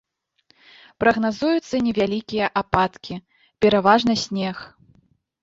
[1.03, 3.19] Прагназуюцца невялікія ападкі,
[3.67, 4.57] пераважна снег.